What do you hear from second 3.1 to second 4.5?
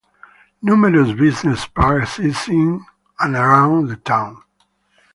and around the town.